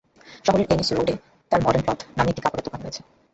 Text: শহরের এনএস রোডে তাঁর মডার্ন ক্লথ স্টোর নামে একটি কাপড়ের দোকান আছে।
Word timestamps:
শহরের 0.45 0.67
এনএস 0.69 0.89
রোডে 0.91 1.15
তাঁর 1.51 1.61
মডার্ন 1.63 1.83
ক্লথ 1.85 1.99
স্টোর 1.99 2.15
নামে 2.17 2.31
একটি 2.31 2.43
কাপড়ের 2.43 2.65
দোকান 2.65 2.81
আছে। 2.83 3.01